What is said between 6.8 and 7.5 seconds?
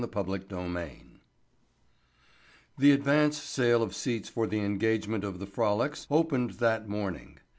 morning.